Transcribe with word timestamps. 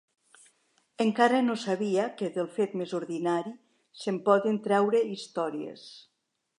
Encara 1.05 1.41
no 1.49 1.57
sabia 1.65 2.07
que 2.21 2.31
del 2.39 2.49
fet 2.57 2.75
més 2.81 2.97
ordinari, 3.03 3.55
se'n 4.07 4.21
poden 4.31 4.61
treure 4.69 5.07
històries 5.15 5.87